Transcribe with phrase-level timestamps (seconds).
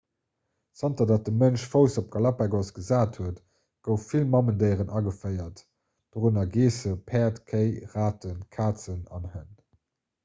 [0.79, 3.43] zanter datt de mënsch fouss op d'galapagos gesat huet
[3.89, 5.63] goufe vill mamendéieren ageféiert
[6.17, 9.51] dorënner geessen päerd kéi raten kazen an hënn